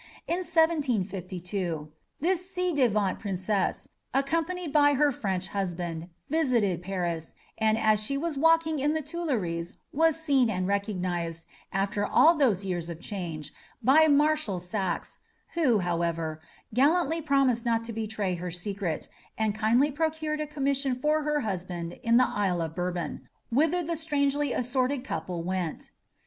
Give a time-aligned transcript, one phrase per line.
[0.27, 8.03] In 1752, this ci devant princess, accompanied by her French husband, visited Paris, and as
[8.03, 12.99] she was walking in the Tuileries was seen and recognized, after all those years of
[12.99, 13.53] change,
[13.83, 15.19] by Marshal Saxe,
[15.53, 16.41] who, however,
[16.73, 19.07] gallantly promised not to betray her secret,
[19.37, 23.95] and kindly procured a commission for her husband in the Isle of Bourbon, whither the
[23.95, 25.91] strangely assorted couple went.